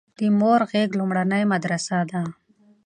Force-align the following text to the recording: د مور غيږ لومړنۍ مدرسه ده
د 0.19 0.21
مور 0.39 0.61
غيږ 0.71 0.89
لومړنۍ 0.99 1.43
مدرسه 1.53 1.97
ده 2.11 2.21